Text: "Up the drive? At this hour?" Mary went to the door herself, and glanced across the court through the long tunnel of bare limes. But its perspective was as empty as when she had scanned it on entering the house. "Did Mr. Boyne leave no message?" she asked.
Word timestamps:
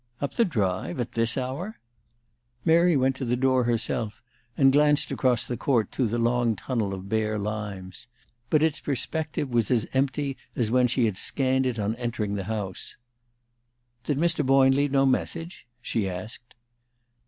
"Up 0.19 0.33
the 0.33 0.45
drive? 0.45 0.99
At 0.99 1.11
this 1.11 1.37
hour?" 1.37 1.79
Mary 2.65 2.97
went 2.97 3.15
to 3.17 3.23
the 3.23 3.35
door 3.35 3.65
herself, 3.65 4.23
and 4.57 4.73
glanced 4.73 5.11
across 5.11 5.45
the 5.45 5.55
court 5.57 5.91
through 5.91 6.07
the 6.07 6.17
long 6.17 6.55
tunnel 6.55 6.91
of 6.95 7.07
bare 7.07 7.37
limes. 7.37 8.07
But 8.49 8.63
its 8.63 8.79
perspective 8.79 9.49
was 9.51 9.69
as 9.69 9.85
empty 9.93 10.37
as 10.55 10.71
when 10.71 10.87
she 10.87 11.05
had 11.05 11.17
scanned 11.17 11.67
it 11.67 11.77
on 11.77 11.95
entering 11.97 12.33
the 12.33 12.45
house. 12.45 12.95
"Did 14.03 14.17
Mr. 14.17 14.43
Boyne 14.43 14.71
leave 14.75 14.91
no 14.91 15.05
message?" 15.05 15.67
she 15.83 16.09
asked. 16.09 16.55